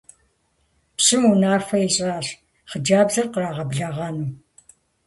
Пщым 0.97 1.21
унафэ 1.31 1.77
ищӀащ 1.87 2.27
хъыджэбзыр 2.69 3.27
кърагъэблэгъэну. 3.33 4.29